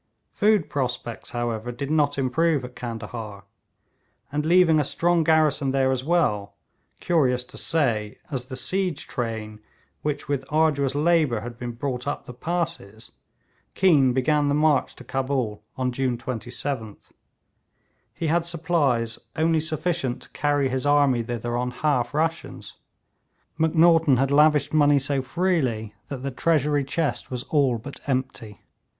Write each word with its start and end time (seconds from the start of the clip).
Food 0.31 0.67
prospects, 0.67 1.29
however, 1.29 1.71
did 1.71 1.91
not 1.91 2.17
improve 2.17 2.65
at 2.65 2.75
Candahar, 2.75 3.43
and 4.31 4.47
leaving 4.47 4.79
a 4.79 4.83
strong 4.83 5.23
garrison 5.23 5.69
there 5.69 5.91
as 5.91 6.03
well, 6.03 6.55
curious 6.99 7.43
to 7.43 7.55
say, 7.55 8.17
as 8.31 8.47
the 8.47 8.55
siege 8.55 9.05
train 9.05 9.59
which 10.01 10.27
with 10.27 10.43
arduous 10.49 10.95
labour 10.95 11.41
had 11.41 11.55
been 11.55 11.73
brought 11.73 12.07
up 12.07 12.25
the 12.25 12.33
passes, 12.33 13.11
Keane 13.75 14.11
began 14.11 14.47
the 14.47 14.55
march 14.55 14.95
to 14.95 15.03
Cabul 15.03 15.61
on 15.77 15.91
June 15.91 16.17
27th. 16.17 17.11
He 18.11 18.25
had 18.25 18.43
supplies 18.43 19.19
only 19.35 19.59
sufficient 19.59 20.23
to 20.23 20.29
carry 20.29 20.67
his 20.67 20.83
army 20.87 21.21
thither 21.21 21.55
on 21.55 21.69
half 21.69 22.15
rations. 22.15 22.75
Macnaghten 23.55 24.17
had 24.17 24.31
lavished 24.31 24.73
money 24.73 24.97
so 24.97 25.21
freely 25.21 25.93
that 26.07 26.23
the 26.23 26.31
treasury 26.31 26.83
chest 26.83 27.29
was 27.29 27.43
all 27.43 27.77
but 27.77 27.99
empty. 28.09 28.63